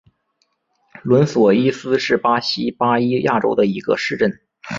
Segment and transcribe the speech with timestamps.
[1.03, 4.41] 伦索伊斯是巴西巴伊亚州的一个市镇。